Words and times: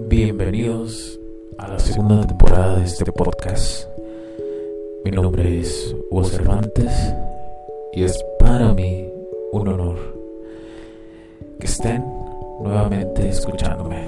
Bienvenidos 0.00 1.20
a 1.56 1.68
la 1.68 1.78
segunda 1.78 2.26
temporada 2.26 2.78
de 2.78 2.84
este 2.84 3.04
podcast. 3.12 3.86
Mi 5.04 5.12
nombre 5.12 5.60
es 5.60 5.94
Hugo 6.10 6.24
Cervantes 6.24 7.14
y 7.92 8.02
es 8.02 8.20
para 8.40 8.74
mí 8.74 9.08
un 9.52 9.68
honor 9.68 9.96
que 11.60 11.66
estén 11.66 12.04
nuevamente 12.60 13.28
escuchándome. 13.28 14.04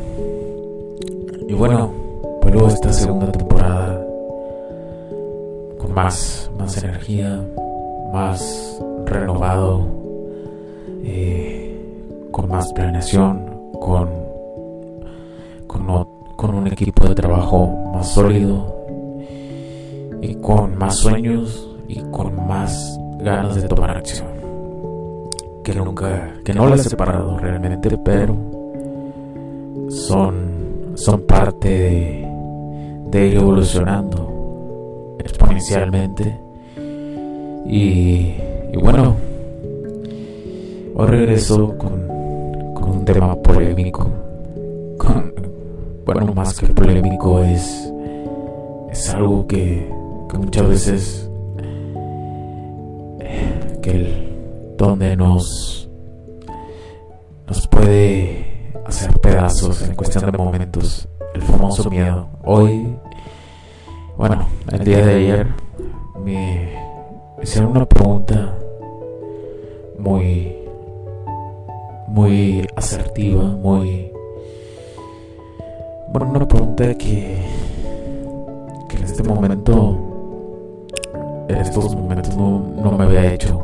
Y 1.49 1.55
bueno, 1.55 1.93
vuelvo 2.43 2.67
a 2.67 2.71
esta 2.71 2.93
segunda 2.93 3.31
temporada 3.31 4.05
con 5.79 5.93
más, 5.95 6.51
más 6.59 6.83
energía, 6.83 7.41
más 8.13 8.81
renovado, 9.05 9.87
eh, 11.05 11.81
con 12.33 12.49
más 12.49 12.73
planeación, 12.73 13.71
con, 13.81 14.26
con, 16.37 16.55
un 16.55 16.67
equipo 16.67 17.07
de 17.09 17.15
trabajo 17.15 17.67
más 17.93 18.13
sólido 18.13 18.75
y 20.21 20.35
con 20.37 20.77
más 20.79 20.97
sueños 20.97 21.69
y 21.89 22.01
con 22.11 22.47
más 22.47 22.99
ganas 23.19 23.55
de 23.57 23.69
tomar 23.69 23.97
acción. 23.97 24.29
Que 25.65 25.75
nunca 25.75 26.35
que 26.45 26.55
no 26.55 26.67
las 26.69 26.87
he 26.87 26.91
separado 26.91 27.39
realmente 27.39 27.97
pero 27.99 28.37
son 29.89 30.93
son 30.95 31.23
parte 31.23 31.69
de, 31.69 32.29
de 33.11 33.27
ir 33.27 33.37
evolucionando 33.37 35.17
exponencialmente. 35.19 36.41
Y, 37.67 38.35
y 38.73 38.77
bueno 38.81 39.17
hoy 40.95 41.07
regreso 41.09 41.77
con, 41.77 42.73
con 42.75 42.91
un 42.91 43.05
tema 43.05 43.35
polémico 43.35 44.26
bueno, 46.07 46.33
más 46.35 46.57
que 46.57 46.69
polémico 46.69 47.43
es, 47.43 47.93
es 48.93 49.11
algo 49.13 49.45
que, 49.49 49.93
que 50.31 50.39
muchas 50.39 50.69
veces 50.69 51.31
que 53.83 53.91
el, 53.91 54.75
donde 54.79 55.17
nos 55.17 55.91
nos 57.49 57.67
puede 57.67 58.73
hacer 58.85 59.19
pedazos 59.19 59.83
en 59.83 59.95
cuestión 59.95 60.31
de 60.31 60.39
momentos. 60.39 61.09
El 61.35 61.43
famoso 61.43 61.91
miedo. 61.91 62.29
Hoy 62.45 62.97
bueno 64.17 64.49
el 64.71 64.85
día 64.85 65.05
de 65.05 65.15
ayer 65.17 65.49
me 66.25 66.73
hicieron 67.43 67.73
una 67.73 67.85
pregunta 67.85 68.57
muy 69.99 70.57
muy 72.07 72.65
asertiva 72.77 73.43
muy 73.43 74.13
bueno, 76.09 76.31
una 76.31 76.47
pregunta 76.47 76.95
que, 76.95 77.39
que 78.89 78.97
en 78.97 79.05
este 79.05 79.23
momento, 79.23 79.99
en 81.49 81.57
estos 81.57 81.95
momentos 81.95 82.37
no, 82.37 82.61
no 82.83 82.93
me 82.93 83.05
había 83.05 83.33
hecho. 83.33 83.63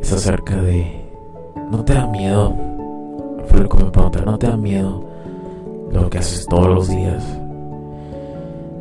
Es 0.00 0.12
acerca 0.12 0.56
de, 0.56 1.04
¿no 1.70 1.84
te 1.84 1.94
da 1.94 2.06
miedo? 2.06 2.54
Fue 3.46 3.60
lo 3.60 3.68
que 3.68 3.84
me 3.84 3.90
preguntaron, 3.90 4.32
¿no 4.32 4.38
te 4.38 4.46
da 4.48 4.56
miedo 4.56 5.04
lo 5.90 6.10
que 6.10 6.18
haces 6.18 6.46
todos 6.46 6.68
los 6.68 6.88
días? 6.88 7.24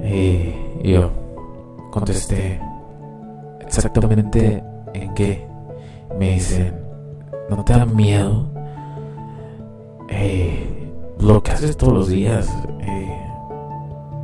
Y 0.04 0.92
yo 0.92 1.10
contesté 1.92 2.60
exactamente 3.62 4.64
en 4.94 5.14
qué. 5.14 5.48
Me 6.20 6.34
dicen, 6.34 6.74
¿no 7.50 7.64
te 7.64 7.74
da 7.74 7.86
miedo? 7.86 8.52
Eh, 10.10 10.73
lo 11.24 11.42
que 11.42 11.52
haces 11.52 11.78
todos 11.78 11.94
los 11.94 12.08
días, 12.10 12.50
eh, 12.82 13.18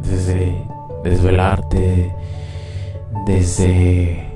desde 0.04 0.68
desvelarte, 1.04 2.14
desde 3.26 4.28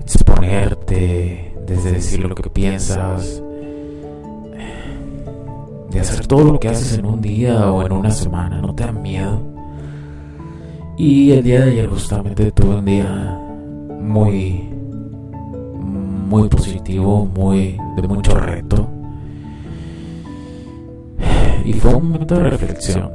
exponerte, 0.00 1.54
desde 1.66 1.92
decir 1.92 2.20
lo 2.20 2.34
que 2.34 2.48
piensas, 2.48 3.42
de 5.90 5.98
hacer 5.98 6.26
todo 6.28 6.44
lo 6.44 6.60
que 6.60 6.68
haces 6.68 6.96
en 6.96 7.04
un 7.04 7.20
día 7.20 7.72
o 7.72 7.84
en 7.84 7.90
una 7.90 8.12
semana, 8.12 8.60
no 8.60 8.72
te 8.72 8.84
da 8.84 8.92
miedo. 8.92 9.40
Y 10.96 11.32
el 11.32 11.42
día 11.42 11.62
de 11.62 11.72
ayer 11.72 11.88
justamente 11.88 12.52
tuve 12.52 12.76
un 12.76 12.84
día 12.84 13.40
muy, 14.00 14.70
muy 15.80 16.48
positivo, 16.48 17.26
muy 17.26 17.76
de 17.96 18.06
mucho 18.06 18.34
reto 18.34 18.99
y 21.70 21.72
fue 21.74 21.94
un 21.94 22.10
momento 22.10 22.34
de 22.34 22.50
reflexión 22.50 23.12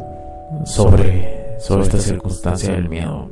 sobre, 0.63 1.59
sobre 1.59 1.83
esta 1.83 1.97
circunstancia 1.97 2.71
del 2.71 2.87
miedo. 2.87 3.27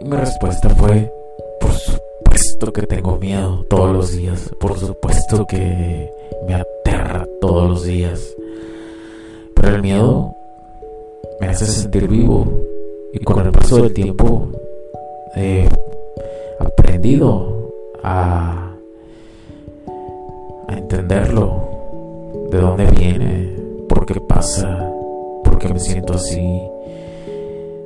Y 0.00 0.04
mi 0.04 0.16
respuesta 0.16 0.68
fue, 0.70 1.12
por 1.60 1.70
supuesto 1.70 2.72
que 2.72 2.82
tengo 2.88 3.16
miedo 3.18 3.64
todos 3.70 3.92
los 3.94 4.16
días, 4.16 4.50
por 4.58 4.76
supuesto 4.76 5.46
que 5.46 6.10
me 6.48 6.54
aterra 6.54 7.24
todos 7.40 7.70
los 7.70 7.84
días, 7.84 8.34
pero 9.54 9.76
el 9.76 9.82
miedo 9.82 10.34
me 11.40 11.46
hace 11.46 11.64
sentir 11.66 12.08
vivo. 12.08 12.46
Y 13.12 13.20
con 13.20 13.46
el 13.46 13.52
paso 13.52 13.76
del 13.76 13.94
tiempo 13.94 14.48
he 15.36 15.68
aprendido 16.58 17.70
a, 18.02 18.72
entenderlo, 20.68 21.62
de 22.50 22.58
dónde 22.58 22.86
viene, 22.86 23.57
qué 24.14 24.20
pasa, 24.22 24.90
por 25.44 25.58
qué 25.58 25.68
me 25.68 25.78
siento 25.78 26.14
así. 26.14 26.62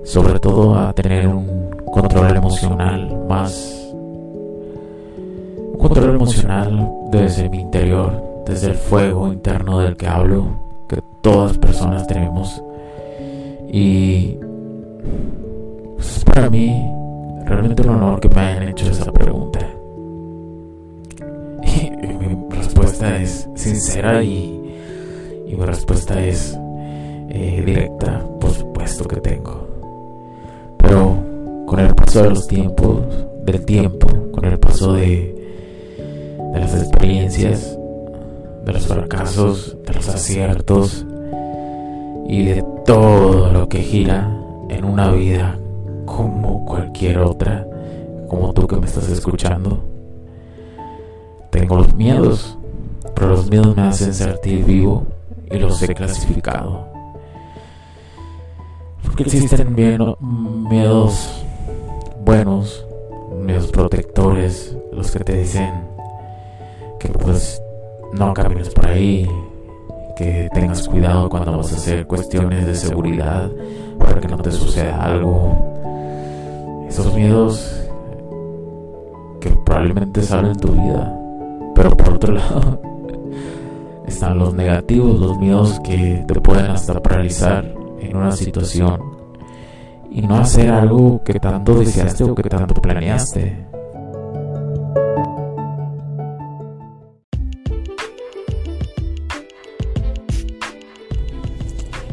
Sobre 0.05 0.38
todo 0.38 0.77
a 0.77 0.93
tener 0.93 1.27
un 1.27 1.71
control 1.84 2.37
emocional 2.37 3.25
más... 3.28 3.93
Un 5.72 5.78
control 5.78 6.15
emocional 6.15 6.93
desde 7.11 7.49
mi 7.49 7.61
interior, 7.61 8.22
desde 8.47 8.69
el 8.69 8.75
fuego 8.75 9.32
interno 9.32 9.81
del 9.81 9.97
que 9.97 10.06
hablo, 10.06 10.47
que 10.88 11.00
todas 11.22 11.59
personas 11.59 12.06
tenemos. 12.06 12.62
Y 13.69 14.38
pues, 15.97 16.19
es 16.19 16.25
para 16.25 16.49
mí 16.49 16.88
realmente 17.47 17.82
un 17.82 17.97
honor 17.97 18.21
que 18.21 18.28
me 18.28 18.41
hayan 18.41 18.69
hecho 18.69 18.88
esa 18.88 19.11
pregunta. 19.11 19.59
Y 21.72 22.06
mi 22.06 22.49
respuesta 22.50 23.17
es 23.17 23.49
sincera 23.55 24.23
y 24.23 24.62
y 25.52 25.54
mi 25.54 25.66
respuesta 25.66 26.25
es 26.25 26.58
eh, 27.28 27.62
directa, 27.64 28.25
por 28.40 28.50
supuesto 28.50 29.04
que 29.04 29.20
tengo. 29.20 29.69
Pero 30.78 31.19
con 31.66 31.78
el 31.78 31.94
paso 31.94 32.22
de 32.22 32.31
los 32.31 32.46
tiempos, 32.46 33.02
del 33.44 33.62
tiempo, 33.66 34.06
con 34.32 34.46
el 34.46 34.58
paso 34.58 34.94
de, 34.94 35.34
de 36.54 36.58
las 36.58 36.75
experiencias, 36.75 37.78
de 38.64 38.72
los 38.72 38.87
fracasos, 38.87 39.76
de 39.87 39.93
los 39.93 40.08
aciertos 40.08 41.04
y 42.26 42.46
de 42.46 42.64
todo 42.87 43.52
lo 43.52 43.69
que 43.69 43.81
gira 43.81 44.34
en 44.70 44.87
una 44.87 45.12
vida 45.12 45.58
como 46.06 46.64
cualquier 46.64 47.19
otra, 47.19 47.66
como 48.26 48.55
tú 48.55 48.66
que 48.66 48.76
me 48.76 48.87
estás 48.87 49.10
escuchando. 49.10 49.84
Tengo 51.50 51.76
los 51.76 51.93
miedos, 51.94 52.56
pero 53.14 53.28
los 53.28 53.50
miedos 53.50 53.76
me 53.76 53.82
hacen 53.82 54.14
sentir 54.14 54.64
vivo 54.64 55.05
y 55.52 55.58
los 55.58 55.82
he 55.82 55.94
clasificado. 55.94 56.87
Porque 59.02 59.25
existen 59.25 59.75
miedos 59.75 61.44
buenos, 62.25 62.87
miedos 63.38 63.66
protectores, 63.66 64.76
los 64.93 65.10
que 65.10 65.20
te 65.20 65.37
dicen 65.37 65.70
que 66.99 67.08
pues 67.08 67.60
no 68.12 68.32
camines 68.32 68.70
por 68.70 68.87
ahí, 68.87 69.28
que 70.16 70.49
tengas 70.54 70.88
cuidado 70.88 71.28
cuando 71.28 71.58
vas 71.58 71.72
a 71.72 71.76
hacer 71.76 72.06
cuestiones 72.06 72.66
de 72.66 72.75
seguridad 72.75 73.50
para 73.98 74.20
que 74.20 74.28
no 74.28 74.38
te 74.38 74.50
suceda 74.50 75.02
algo. 75.02 76.87
Esos 76.88 77.12
miedos 77.14 77.82
que 79.40 79.50
probablemente 79.50 80.22
salen 80.22 80.52
en 80.52 80.58
tu 80.58 80.69
vida, 80.72 81.19
pero 81.75 81.90
por 81.90 82.14
otro 82.14 82.32
lado 82.34 82.92
están 84.12 84.38
los 84.38 84.53
negativos, 84.55 85.19
los 85.19 85.38
miedos 85.38 85.81
que 85.81 86.25
te 86.29 86.41
pueden 86.41 86.67
hasta 86.67 87.00
paralizar 87.00 87.75
en 87.99 88.14
una 88.17 88.32
situación 88.32 89.00
y 90.11 90.20
no 90.20 90.37
hacer 90.37 90.70
algo 90.70 91.23
que 91.25 91.41
tanto 91.41 91.75
deseaste 91.75 92.25
o 92.25 92.35
que 92.35 92.43
tanto 92.43 92.75
planeaste. 92.75 93.67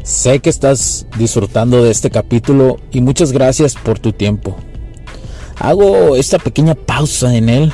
Sé 0.02 0.40
que 0.40 0.50
estás 0.50 1.06
disfrutando 1.18 1.84
de 1.84 1.90
este 1.90 2.10
capítulo 2.10 2.78
y 2.90 3.02
muchas 3.02 3.30
gracias 3.30 3.74
por 3.74 3.98
tu 3.98 4.12
tiempo. 4.12 4.56
Hago 5.58 6.16
esta 6.16 6.38
pequeña 6.38 6.74
pausa 6.74 7.36
en 7.36 7.50
él 7.50 7.72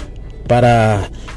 para 0.48 1.10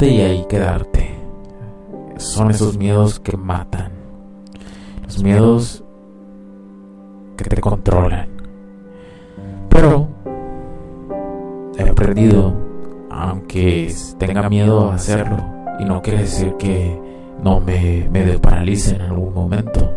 Y 0.00 0.20
ahí 0.20 0.44
quedarte. 0.50 1.14
Son 2.18 2.50
esos 2.50 2.76
miedos 2.76 3.18
que 3.18 3.38
matan. 3.38 3.90
Los 5.02 5.22
miedos 5.22 5.82
que 7.38 7.44
te 7.44 7.58
controlan. 7.58 8.28
Pero 9.70 10.08
he 11.78 11.88
aprendido, 11.88 12.54
aunque 13.10 13.94
tenga 14.18 14.46
miedo 14.50 14.90
a 14.90 14.96
hacerlo, 14.96 15.38
y 15.80 15.86
no 15.86 16.02
quiere 16.02 16.20
decir 16.20 16.54
que 16.58 17.00
no 17.42 17.60
me, 17.60 18.10
me 18.10 18.38
paralice 18.38 18.96
en 18.96 19.00
algún 19.00 19.32
momento 19.32 19.90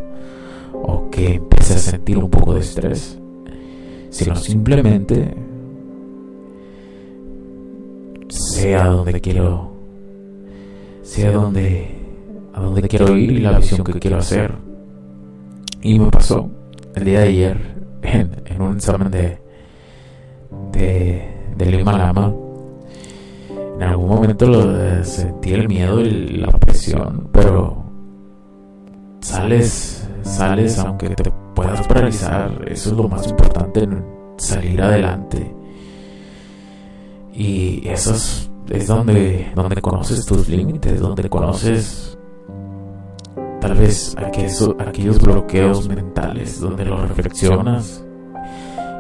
o 0.72 1.10
que 1.10 1.36
empiece 1.36 1.74
a 1.74 1.80
sentir 1.80 2.18
un 2.18 2.30
poco 2.30 2.54
de 2.54 2.62
estrés, 2.62 3.20
sino 4.10 4.38
simplemente 4.38 5.36
sé 8.36 8.76
a 8.76 8.88
dónde 8.88 9.22
quiero, 9.22 9.72
sé 11.04 11.28
a 11.28 11.32
dónde, 11.32 11.88
a 12.54 12.60
dónde 12.60 12.88
quiero 12.88 13.16
ir 13.16 13.32
y 13.32 13.40
la 13.40 13.58
visión 13.58 13.84
que 13.84 14.00
quiero 14.00 14.18
hacer. 14.18 14.54
Y 15.82 16.00
me 16.00 16.10
pasó 16.12 16.50
el 16.96 17.06
día 17.06 17.22
de 17.22 17.28
ayer 17.28 17.58
en, 18.02 18.44
en 18.46 18.62
un 18.62 18.76
examen 18.76 19.10
de, 19.10 19.38
de, 20.72 21.54
de 21.58 21.66
Lima 21.66 21.98
Lama. 21.98 22.34
En 23.78 23.84
algún 23.84 24.10
momento 24.10 24.48
lo, 24.48 25.04
sentí 25.04 25.54
el 25.54 25.68
miedo 25.68 26.02
y 26.02 26.38
la 26.38 26.52
presión, 26.52 27.30
pero 27.32 27.84
sales, 29.20 30.08
sales 30.24 30.80
aunque 30.80 31.10
te 31.10 31.32
puedas 31.54 31.86
paralizar. 31.88 32.52
Eso 32.68 32.92
es 32.92 32.98
lo 32.98 33.08
más 33.08 33.28
importante, 33.28 33.88
salir 34.38 34.82
adelante. 34.82 35.56
Y 37.36 37.86
eso 37.88 38.14
es, 38.14 38.88
donde, 38.88 39.52
donde 39.56 39.82
conoces 39.82 40.26
tus 40.26 40.48
límites, 40.48 41.00
donde 41.00 41.30
conoces 41.30 42.18
tal 43.60 43.76
vez 43.76 44.16
aquellos, 44.18 44.76
aquellos 44.80 45.22
bloqueos 45.22 45.90
mentales, 45.90 46.62
donde 46.62 46.86
los 46.86 47.10
reflexionas 47.10 48.06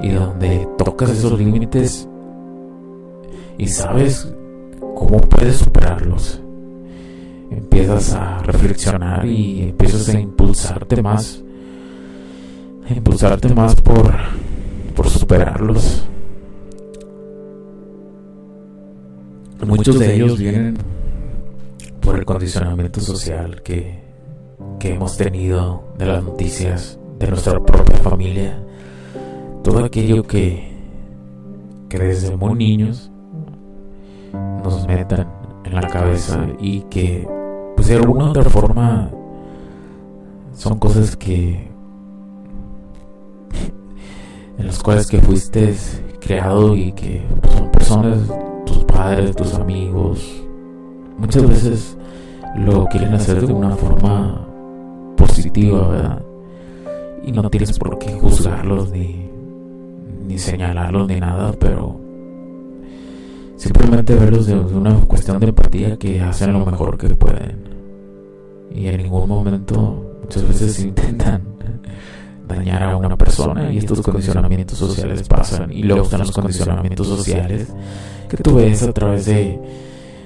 y 0.01 0.09
donde 0.09 0.67
tocas 0.77 1.11
esos 1.11 1.39
límites 1.39 2.09
y 3.57 3.67
sabes 3.67 4.33
cómo 4.95 5.21
puedes 5.21 5.57
superarlos. 5.57 6.41
Empiezas 7.51 8.13
a 8.13 8.39
reflexionar 8.39 9.25
y 9.25 9.61
empiezas 9.69 10.09
a 10.09 10.19
impulsarte 10.19 11.01
más, 11.01 11.41
a 12.89 12.93
impulsarte 12.93 13.53
más 13.53 13.75
por, 13.75 14.13
por 14.93 15.07
superarlos. 15.07 16.05
Muchos 19.63 19.99
de 19.99 20.15
ellos 20.15 20.37
vienen 20.37 20.77
por 22.01 22.17
el 22.17 22.25
condicionamiento 22.25 22.99
social 22.99 23.61
que, 23.63 23.99
que 24.79 24.93
hemos 24.93 25.17
tenido 25.17 25.83
de 25.97 26.05
las 26.05 26.23
noticias, 26.23 26.99
de 27.19 27.27
nuestra 27.27 27.59
propia 27.63 27.97
familia, 27.97 28.59
todo 29.63 29.83
aquello 29.83 30.23
que, 30.23 30.71
que 31.89 31.97
desde 31.97 32.35
muy 32.35 32.53
niños 32.53 33.09
nos 34.63 34.85
metan 34.87 35.27
en 35.63 35.75
la 35.75 35.87
cabeza 35.87 36.45
y 36.59 36.81
que 36.81 37.27
pues 37.75 37.87
de 37.87 37.95
alguna 37.95 38.25
u 38.25 38.29
otra 38.29 38.43
forma 38.43 39.09
son 40.53 40.77
cosas 40.77 41.15
que 41.15 41.67
en 44.57 44.67
las 44.67 44.81
cuales 44.83 45.07
que 45.07 45.19
fuiste 45.19 45.75
creado 46.19 46.75
y 46.75 46.91
que 46.91 47.23
son 47.55 47.71
personas 47.71 48.19
padres, 48.95 49.35
tus 49.35 49.53
amigos, 49.55 50.41
muchas 51.17 51.47
veces 51.47 51.97
lo 52.55 52.85
quieren 52.85 53.13
hacer 53.13 53.45
de 53.45 53.51
una 53.51 53.75
forma 53.75 54.47
positiva, 55.17 55.87
¿verdad? 55.89 56.21
Y 57.23 57.31
no 57.31 57.49
tienes 57.49 57.77
por 57.77 57.99
qué 57.99 58.13
juzgarlos 58.13 58.91
ni, 58.91 59.29
ni 60.27 60.37
señalarlos 60.37 61.07
ni 61.07 61.19
nada, 61.19 61.51
pero 61.59 61.99
simplemente 63.57 64.15
verlos 64.15 64.45
de 64.47 64.55
una 64.55 64.95
cuestión 65.01 65.39
de 65.39 65.47
empatía 65.47 65.97
que 65.97 66.21
hacen 66.21 66.53
lo 66.53 66.65
mejor 66.65 66.97
que 66.97 67.09
pueden. 67.09 67.75
Y 68.73 68.87
en 68.87 68.97
ningún 68.97 69.27
momento, 69.27 70.17
muchas 70.21 70.47
veces 70.47 70.79
intentan 70.85 71.41
dañar 72.47 72.83
a 72.83 72.97
una 72.97 73.15
persona 73.17 73.71
y 73.71 73.77
estos 73.77 74.01
condicionamientos 74.01 74.77
sociales 74.77 75.27
pasan 75.27 75.71
y 75.71 75.83
luego 75.83 76.03
están 76.03 76.19
los 76.19 76.31
condicionamientos 76.31 77.07
sociales 77.07 77.73
que 78.29 78.37
tú 78.37 78.55
ves 78.55 78.83
a 78.83 78.93
través 78.93 79.25
de 79.25 79.59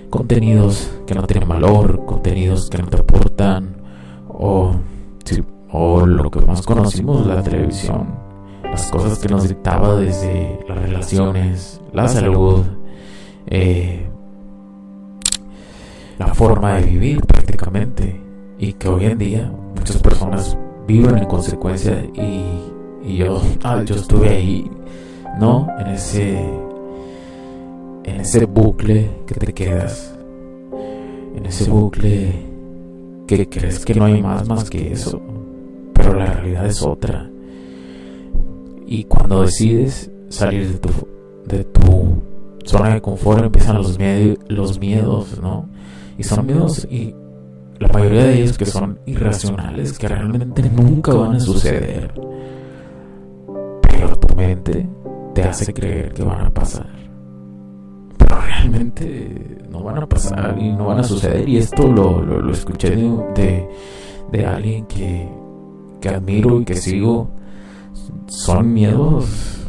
contenidos 0.10 0.90
que 1.06 1.16
no 1.16 1.26
tienen 1.28 1.48
valor, 1.48 2.06
contenidos 2.06 2.70
que 2.70 2.80
no 2.80 2.88
te 2.88 2.98
aportan 2.98 3.78
o, 4.28 4.76
o 5.72 6.06
lo 6.06 6.32
que 6.32 6.42
más 6.42 6.62
conocimos, 6.62 7.26
la 7.28 7.44
televisión, 7.44 8.16
las 8.64 8.90
cosas 8.90 9.20
que 9.20 9.28
nos 9.28 9.48
dictaba 9.48 9.96
desde 9.96 10.60
las 10.68 10.78
relaciones, 10.78 11.82
la 11.94 12.08
salud, 12.08 12.64
eh, 13.48 14.10
la 16.18 16.34
forma 16.34 16.76
de 16.76 16.86
vivir 16.86 17.22
prácticamente. 17.22 18.22
Y 18.58 18.74
que 18.74 18.90
hoy 18.90 19.06
en 19.06 19.18
día 19.18 19.52
muchas 19.76 19.98
personas 20.00 20.58
viven 20.90 21.20
en 21.20 21.26
consecuencia 21.26 22.04
y, 22.16 23.08
y 23.08 23.18
yo, 23.18 23.40
ah, 23.64 23.84
yo 23.86 23.94
estuve 23.96 24.30
ahí, 24.30 24.70
¿no? 25.40 25.68
En 25.78 25.88
ese, 25.88 26.40
en 28.06 28.20
ese 28.20 28.46
bucle 28.46 29.08
que 29.28 29.36
te 29.36 29.54
quedas, 29.54 30.16
en 31.36 31.46
ese 31.46 31.70
bucle 31.70 32.34
que 33.28 33.48
crees 33.48 33.86
que 33.86 33.94
no 33.94 34.06
hay 34.06 34.20
más 34.20 34.48
más 34.48 34.68
que 34.68 34.92
eso, 34.92 35.22
pero 35.94 36.16
la 36.16 36.26
realidad 36.26 36.66
es 36.66 36.82
otra. 36.82 37.30
Y 38.88 39.04
cuando 39.04 39.44
decides 39.44 40.10
salir 40.30 40.72
de 40.72 40.80
tu, 40.80 40.90
de 41.46 41.64
tu 41.66 42.24
zona 42.66 42.96
de 42.96 43.02
confort 43.02 43.44
empiezan 43.44 43.76
los, 43.76 43.96
los 44.48 44.80
miedos, 44.80 45.40
¿no? 45.40 45.70
Y 46.18 46.24
son 46.24 46.48
miedos 46.48 46.88
y 46.90 47.14
la 47.80 47.88
mayoría 47.88 48.26
de 48.26 48.42
ellos 48.42 48.58
que 48.58 48.66
son 48.66 49.00
irracionales, 49.06 49.98
que 49.98 50.08
realmente 50.08 50.70
nunca 50.70 51.14
van 51.14 51.36
a 51.36 51.40
suceder. 51.40 52.14
Pero 53.82 54.16
tu 54.18 54.36
mente 54.36 54.88
te 55.34 55.44
hace 55.44 55.74
creer 55.74 56.14
que 56.14 56.24
van 56.24 56.46
a 56.46 56.50
pasar. 56.50 56.90
Pero 58.18 58.36
realmente 58.42 59.60
no 59.70 59.84
van 59.84 60.04
a 60.04 60.08
pasar 60.08 60.58
y 60.60 60.74
no 60.74 60.88
van 60.88 61.00
a 61.00 61.04
suceder. 61.04 61.48
Y 61.48 61.58
esto 61.58 61.88
lo, 61.88 62.22
lo, 62.22 62.52
escuché 62.52 62.96
de, 62.96 63.70
de, 64.32 64.46
alguien 64.46 64.86
que, 64.86 65.30
que 66.02 66.10
admiro 66.10 66.60
y 66.60 66.66
que 66.66 66.76
sigo. 66.76 67.32
Son 68.28 68.74
miedos 68.74 69.60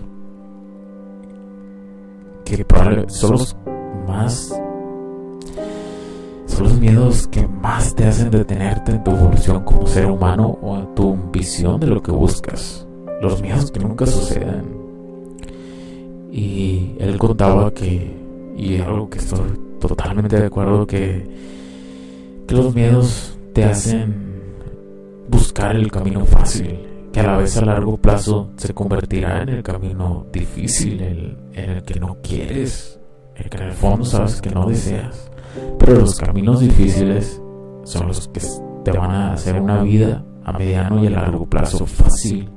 que 2.45 2.67
son 3.09 3.33
los 3.33 3.57
más 4.07 4.61
los 6.61 6.79
miedos 6.79 7.26
que 7.29 7.47
más 7.47 7.95
te 7.95 8.05
hacen 8.05 8.31
detenerte 8.31 8.93
en 8.93 9.02
tu 9.02 9.12
evolución 9.12 9.64
como 9.64 9.87
ser 9.87 10.07
humano 10.07 10.59
o 10.61 10.79
en 10.79 10.95
tu 10.95 11.17
visión 11.33 11.81
de 11.81 11.87
lo 11.87 12.02
que 12.02 12.12
buscas. 12.12 12.87
Los 13.23 13.40
miedos 13.40 13.71
que 13.71 13.81
nunca 13.81 14.07
suceden. 14.07 14.79
Y 16.31 16.97
él 16.99 17.17
contaba 17.19 17.73
que, 17.73 18.14
y 18.57 18.75
es 18.75 18.83
algo 18.83 19.09
que 19.09 19.19
estoy 19.19 19.59
totalmente 19.81 20.38
de 20.38 20.47
acuerdo, 20.47 20.87
que, 20.87 21.26
que 22.47 22.55
los 22.55 22.75
miedos 22.75 23.38
te 23.55 23.64
hacen 23.64 24.14
buscar 25.29 25.75
el 25.75 25.90
camino 25.90 26.26
fácil, 26.26 26.79
que 27.11 27.21
a 27.21 27.25
la 27.25 27.37
vez 27.38 27.57
a 27.57 27.64
largo 27.64 27.97
plazo 27.97 28.50
se 28.57 28.75
convertirá 28.75 29.43
en 29.43 29.49
el 29.49 29.62
camino 29.62 30.26
difícil, 30.31 31.00
el, 31.00 31.38
en 31.55 31.71
el 31.71 31.83
que 31.83 31.99
no 31.99 32.19
quieres, 32.23 33.00
el 33.40 33.50
que 33.50 33.56
en 33.56 33.64
el 33.64 33.73
fondo 33.73 34.04
sabes 34.04 34.40
que 34.40 34.50
no 34.50 34.66
deseas. 34.66 35.30
Pero 35.78 36.00
los 36.00 36.16
caminos 36.16 36.61
difíciles 36.61 37.40
son 37.85 38.09
los 38.09 38.28
que 38.28 38.40
te 38.85 38.92
van 38.92 39.11
a 39.11 39.32
hacer 39.32 39.61
una 39.61 39.82
vida 39.82 40.25
a 40.44 40.52
mediano 40.52 41.02
y 41.02 41.06
a 41.06 41.11
largo 41.11 41.47
plazo 41.47 41.87
fácil. 41.87 42.49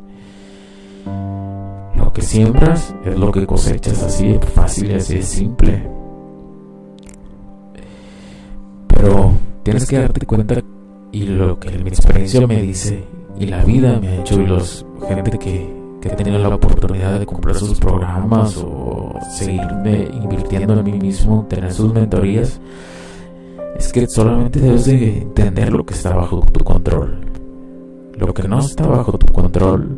Lo 1.95 2.11
que 2.13 2.21
siembras 2.21 2.93
es 3.05 3.17
lo 3.17 3.31
que 3.31 3.45
cosechas, 3.45 4.03
así 4.03 4.33
de 4.33 4.39
fácil 4.39 4.91
y 4.91 4.93
así 4.95 5.15
de 5.15 5.23
simple. 5.23 5.89
Pero 8.87 9.31
tienes 9.63 9.87
que 9.87 9.99
darte 9.99 10.25
cuenta 10.25 10.61
y 11.11 11.23
lo 11.27 11.59
que 11.59 11.77
mi 11.77 11.89
experiencia 11.89 12.45
me 12.45 12.61
dice 12.61 13.03
y 13.39 13.45
la 13.45 13.63
vida 13.63 13.99
me 13.99 14.09
ha 14.09 14.15
hecho 14.19 14.39
y 14.39 14.45
los 14.45 14.85
gente 15.07 15.37
que, 15.37 15.82
que 16.03 16.10
ha 16.12 16.17
tenido 16.17 16.38
la 16.38 16.50
oportunidad 16.50 17.17
de 17.17 17.25
comprar 17.25 17.55
sus 17.55 17.79
programas 17.79 18.57
o 18.57 19.17
seguirme 19.38 20.10
invirtiendo 20.12 20.74
en 20.74 20.83
mí 20.83 21.00
mismo, 21.00 21.45
tener 21.48 21.72
sus 21.72 21.93
mentorías, 21.93 22.60
es 23.77 23.93
que 23.93 24.05
solamente 24.07 24.60
debes 24.60 24.83
de 24.83 25.19
entender 25.19 25.72
lo 25.72 25.86
que 25.86 25.93
está 25.93 26.13
bajo 26.13 26.41
tu 26.41 26.62
control. 26.62 27.22
Lo 28.17 28.33
que 28.33 28.45
no 28.50 28.60
está 28.60 28.86
bajo 28.86 29.17
tu 29.17 29.31
control, 29.31 29.98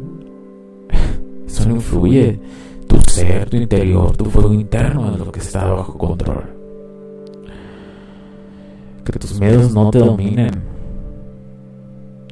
eso 1.48 1.68
no 1.68 1.76
influye. 1.78 2.40
Tu 2.86 3.02
ser, 3.10 3.50
tu 3.50 3.58
interior, 3.58 4.16
tu 4.16 4.26
fuego 4.26 4.54
interno 4.54 5.12
es 5.12 5.18
lo 5.18 5.32
que 5.32 5.40
está 5.40 5.66
bajo 5.66 5.98
control. 5.98 6.44
Que 9.04 9.18
tus 9.18 9.40
miedos 9.40 9.74
no 9.74 9.90
te 9.90 9.98
dominen. 9.98 10.52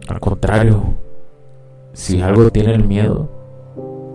Al 0.07 0.19
contrario, 0.19 0.93
si 1.93 2.21
algo 2.21 2.51
tiene 2.51 2.75
el 2.75 2.83
miedo, 2.83 3.42